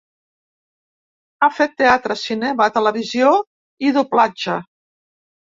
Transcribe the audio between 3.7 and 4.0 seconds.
i